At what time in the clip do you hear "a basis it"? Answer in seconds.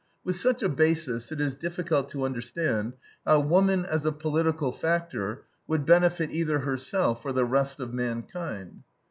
0.63-1.39